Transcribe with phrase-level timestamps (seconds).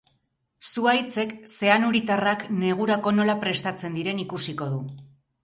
[0.69, 4.83] Zuhaitzek zeanuritarrak negurako nola prestatzen diren ikusiko du.